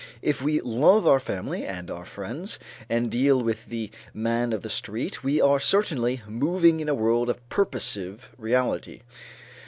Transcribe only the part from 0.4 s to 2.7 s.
we love our family and like our friends,